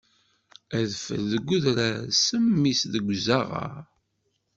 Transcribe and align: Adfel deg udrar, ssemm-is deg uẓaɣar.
Adfel 0.79 1.23
deg 1.31 1.47
udrar, 1.55 1.97
ssemm-is 2.09 2.81
deg 2.93 3.05
uẓaɣar. 3.13 3.83